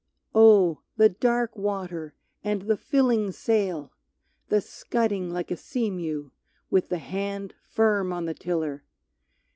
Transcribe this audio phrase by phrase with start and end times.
[0.33, 0.79] Oh!
[0.97, 3.93] the dark water, and the filling sail!
[4.49, 6.31] The scudding like a sea mew,
[6.71, 8.83] with the hand Firm on the tiller!